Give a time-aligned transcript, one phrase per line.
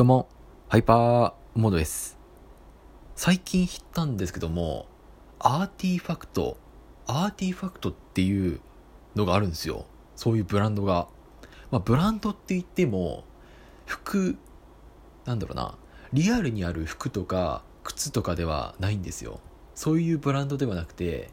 [0.00, 0.30] どうも、
[0.70, 2.18] ハイパーモードです。
[3.16, 4.86] 最近知ったんですけども、
[5.38, 8.60] RTFKT、RTFKT っていう
[9.14, 9.84] のがあるんですよ。
[10.16, 11.06] そういうブランドが。
[11.70, 13.24] まあ、ブランドって言っても、
[13.84, 14.38] 服、
[15.26, 15.76] なんだろうな、
[16.14, 19.40] リアルにある服とか靴とかではないんですよ。
[19.74, 21.28] そういうブランドではなくて、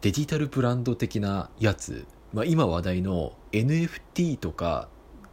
[0.00, 4.88] デジタルブランド的なやつ、まあ、今話題の NFT とか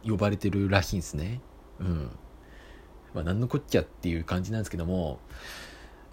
[0.06, 1.40] 呼ばれてるらしいんですね。
[1.80, 2.10] うん。
[3.16, 5.20] まあ、なんのこっちゃっていう感じなんですけども、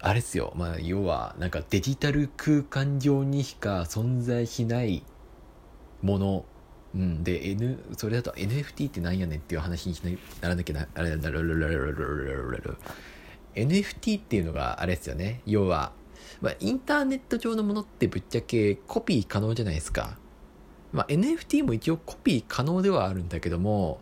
[0.00, 0.54] あれですよ。
[0.56, 5.02] まあ、要は、なんかデジタル空間上にしか存在しない
[6.00, 6.44] もの。
[6.94, 7.22] うん。
[7.22, 11.16] で、N、それだと NFT ってなんやねんっていう話にならなきゃな、あれだ、
[13.54, 15.42] NFT っていうのがあれですよね。
[15.44, 15.92] 要は、
[16.40, 20.16] まあ、インターネット上のものってぶっちゃけコピー可能じゃないですか。
[20.90, 24.00] まあ、NFT も一応コピー可能ではあるんだけども、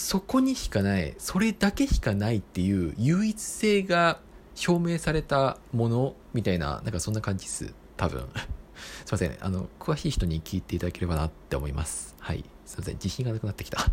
[0.00, 4.18] そこにしかない、それだけしかないっていう唯一性が
[4.66, 7.74] 表明されたものみたいな、なんかそんな感じです。
[7.98, 8.26] 多分。
[9.04, 9.36] すいません。
[9.40, 12.16] あの、詳しい人に聞いていただければなって思います。
[12.18, 12.44] はい。
[12.64, 12.94] すいません。
[12.94, 13.90] 自信がなくなってきた。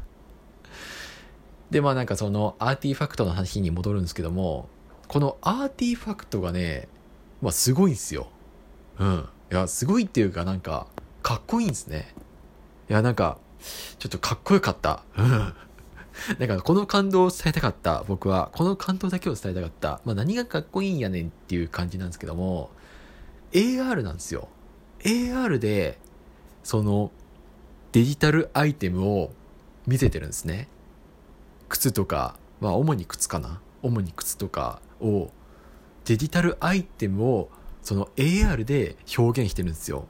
[1.72, 4.70] で、まあなんかそのアーティファクトの話に戻るんですけども、
[5.10, 6.88] このアーティファクトがね、
[7.42, 8.30] まあすごいんですよ。
[8.98, 9.30] うん。
[9.52, 10.88] いや、すごいっていうかなんか、
[11.22, 12.16] かっこいいんですね。
[12.89, 13.39] いや、なんか、
[14.00, 15.04] ちょっとかっこよかった。
[15.17, 15.54] うん。
[16.40, 18.52] なんかこの感動を伝えたかった、僕は。
[18.54, 20.02] この感動だけを伝えたかった。
[20.06, 22.70] まあ何がかっこいいんやねんっていう感じなんですけども、
[23.52, 24.50] AR なんですよ。
[25.00, 26.00] AR で、
[26.64, 27.12] その、
[27.92, 29.32] デジタルアイテムを
[29.86, 30.68] 見せてるんですね。
[31.70, 33.62] 靴とか、まあ主に靴かな。
[33.82, 35.32] 主に靴とかを、
[36.06, 37.50] デジタルアイテムを、
[37.82, 40.08] その AR で表現してるんですよ。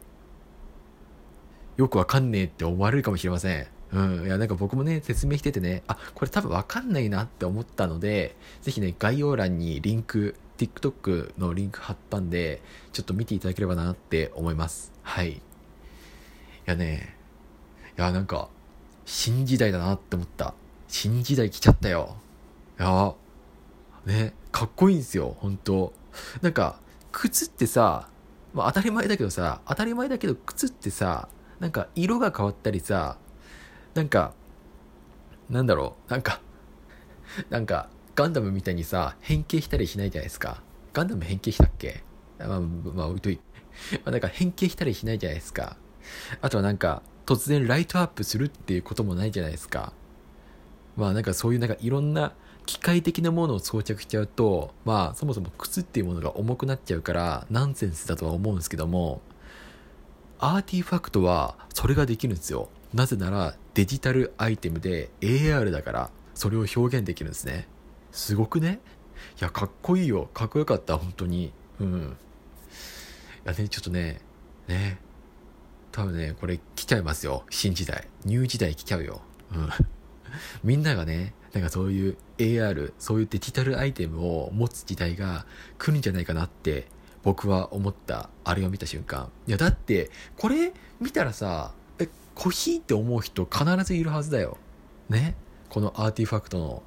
[1.75, 3.67] よくわかんねえって思われるかもしれません。
[3.93, 4.25] うん。
[4.25, 14.91] いや、なんか僕もね、説明しててね、あ、これ多分わかんないなって思ったので、ぜひね、概要欄にリンク、TikTok のリンク貼ったんで、ちょっと見ていただければなって思います。
[15.03, 15.31] はい。
[15.31, 15.41] い
[16.65, 17.15] やね、
[17.97, 18.49] いや、なんか、
[19.05, 20.53] 新時代だなって思った。
[20.87, 22.17] 新時代来ちゃったよ。
[22.79, 23.15] いや、
[24.05, 25.93] ね、かっこいいんですよ、本当
[26.41, 26.79] なんか、
[27.11, 28.09] 靴ってさ、
[28.53, 31.29] まあ当たり前だけどさ、当たり前だけど靴ってさ、
[31.59, 33.17] なんか色が変わったりさ、
[33.97, 34.35] なんか、
[35.49, 36.39] なんだろう、なんか、
[37.49, 40.61] なんか、ガンダムみたいにさ、変形したりしないじゃないですか。
[40.93, 42.03] ガンダム変形したっけ？
[42.37, 43.39] まあ、まあ、置いとい。
[44.05, 45.77] まあ、なんか変形したりしないじゃないですか。
[46.41, 49.93] あとはなんか、突然ライトアップするっていうこともないじゃないですか。
[50.95, 52.33] まあなんかそういうなんかいろんな
[52.67, 59.21] 機械的なものを装着しちゃうと、まあそもそも靴っていうものが重くなっちゃうからナンセンスだとは思うんですけども、
[60.39, 62.69] アーティファクトはそれができるんですよ。
[62.93, 67.67] なぜならデジタルアイテムで AR だからそれを表現できるんですね。
[68.11, 68.79] すごくね？
[69.39, 70.31] いや、かっこいいよ。
[70.33, 71.53] かっこよかった、本当に。
[71.79, 72.17] うん。
[73.45, 74.19] いやね、ちょっとね、
[74.67, 74.97] ね。
[75.91, 77.43] 多分ね、これ来ちゃいますよ。
[77.51, 78.07] 新時代。
[78.25, 79.21] ニュー時代来ちゃうよ。
[79.53, 79.69] うん。
[80.65, 85.45] みんながね、なんかそういう AR、そういうデジタルアイテムを持つ時代が
[85.77, 86.87] 来るんじゃないかなって
[87.21, 89.29] 僕は思った、あれを見た瞬間。
[89.45, 91.75] いや、だって、これ見たらさ、
[92.37, 94.57] え、欲しいって思う人必ずいるはずだよ。
[95.09, 95.35] ね？
[95.69, 96.83] このアーティファクトの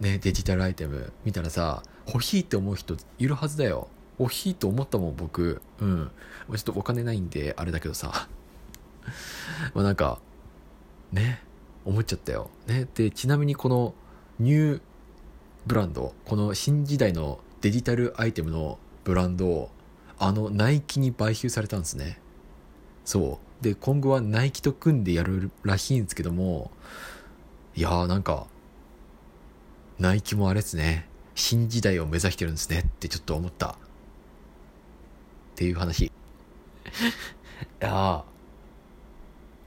[0.00, 3.88] ね、デジタルアイテム見たらさ、欲しいって思う人いるはずだよ。
[4.18, 5.60] 欲しいと思ったもん、僕。
[5.80, 6.10] うん。
[6.48, 8.28] ちょっとお金ないんで、あれだけどさ。
[9.74, 10.20] まあなんか、
[11.12, 11.42] ね、
[11.84, 12.50] 思っちゃったよ。
[12.66, 12.88] ね？
[12.94, 13.94] で、ちなみにこの
[14.38, 14.80] ニュー
[15.66, 19.70] ブランド、この新時代のデジタルアイテムのブランドを、
[20.18, 22.20] あの、ナイキに買収されたんですね。
[23.04, 23.45] そう。
[23.60, 26.70] で、今後はナイキと組んでやるらしいんですけども、
[27.74, 28.46] いやーなんか、
[29.98, 31.08] ナイキもあれですね。
[31.34, 33.70] 新時代を目指してるんですねってちょっと思った。
[33.70, 33.74] っ
[35.56, 36.06] ていう話。
[36.06, 36.10] い
[37.80, 38.22] やー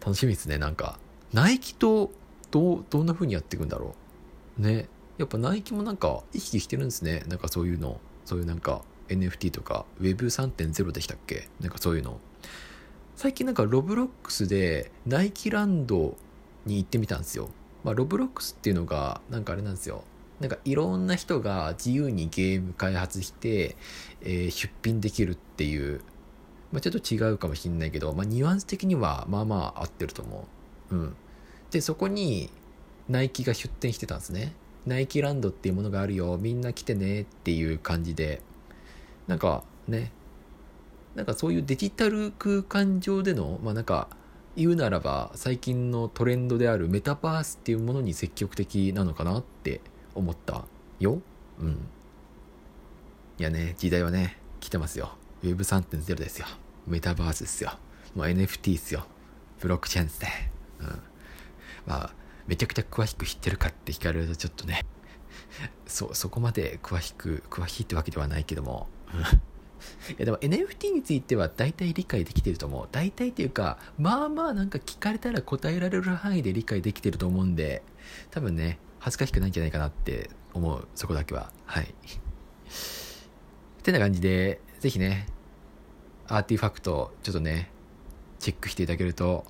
[0.02, 1.00] 楽しみですね、なんか。
[1.34, 2.12] ナイキと、
[2.52, 3.96] どう、どんな風にやっていくんだろ
[4.58, 4.62] う。
[4.62, 4.88] ね。
[5.18, 7.24] やっぱナイキもなんか意識してるんですね。
[7.28, 8.00] なんかそういうの。
[8.26, 11.50] そういうなんか NFT とか Web3.0 でしたっけ？
[11.60, 12.20] なんかそういうの。
[13.20, 16.16] 最近なんか Roblox でナイキランド
[16.66, 17.50] に行ってみたんですよ。
[17.84, 20.06] まあ Roblox っていうのがなんかあれなんですよ。
[20.40, 23.76] なんかいろんな人が自由にゲーム開発して、
[24.22, 26.00] えー出品できるっていう、
[26.72, 30.48] まあ、ちょっと違うかもしれないけど、まあ、ニュアンス的にはまあまあ合ってると思
[30.92, 30.96] う。
[30.96, 31.16] うん。
[31.72, 32.50] で、そこに
[33.10, 34.54] ナイキが出店してたんですね。
[34.86, 36.38] ナイキランドっていうものがあるよ。
[36.38, 38.42] みんな来てねっていう感じで。
[39.28, 40.14] なんかね、
[41.16, 44.08] なんかそういうデジタル空間上での、まあなんか
[44.56, 49.82] 言うならば最近のトレンドであるメタバースっていうものに積極的なのかなって
[50.16, 50.66] 思った
[51.00, 51.22] よ。
[51.60, 51.88] うん。
[53.38, 55.16] いやね、時代はね、来てますよ。
[55.44, 56.48] Web3.0 ですよ。
[56.88, 57.72] メタバースですよ。
[58.16, 59.06] もう NFT ですよ。
[59.62, 60.52] ブロックチェーンですね。
[60.80, 60.88] うん。
[61.86, 62.14] まあ、
[62.48, 64.86] めちゃくちゃ詳しく知ってるかって聞かれるとちょっとね、
[65.86, 68.88] そ、そこまで詳しく、詳しいってわけではないけども、
[70.10, 72.88] いやでも NFT については大体理解できてると思う。
[72.92, 77.84] 大体っていうか、まあまあなんか聞かれたら答えられる範囲で理解できてると思うんで、
[78.32, 80.88] 多分ね、恥ずかしくないんじゃないかなって思う。
[80.96, 81.52] そこだけは。
[81.66, 81.84] はい。
[81.84, 85.28] ってな感じで、ぜひね、
[86.28, 87.72] アーティファクト、ちょっとね、
[88.40, 89.46] チェックしていただけると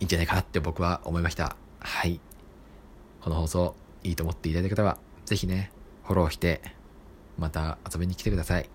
[0.00, 1.56] いいんじゃないかなって僕は思いました。
[1.80, 2.20] はい。
[3.20, 5.70] この放送、いいと思っていただいた方は、ぜひね、
[6.04, 6.60] フォローして、
[7.38, 8.68] また遊びに来てください。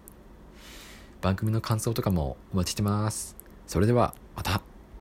[1.22, 3.36] 番組の感想とかもお待ちしてます。
[3.66, 4.67] それでは、また。